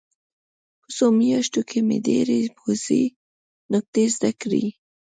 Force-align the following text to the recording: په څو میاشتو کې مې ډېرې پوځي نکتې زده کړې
په 0.81 0.89
څو 0.95 1.05
میاشتو 1.19 1.61
کې 1.69 1.79
مې 1.87 1.97
ډېرې 2.07 2.39
پوځي 2.57 3.03
نکتې 3.71 4.03
زده 4.15 4.31
کړې 4.41 4.65